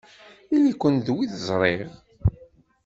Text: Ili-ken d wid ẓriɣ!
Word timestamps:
Ili-ken 0.55 0.95
d 1.05 1.07
wid 1.13 1.31
ẓriɣ! 1.47 1.89